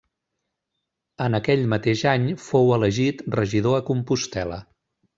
[1.25, 4.63] En aquell mateix any fou elegit regidor a Compostel·la.